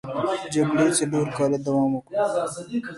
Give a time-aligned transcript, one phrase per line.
[0.53, 2.11] جګړې څلور کاله دوام وکړ.